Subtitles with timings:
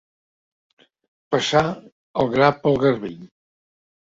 [1.35, 1.63] Passar
[2.25, 3.25] el gra pel garbell.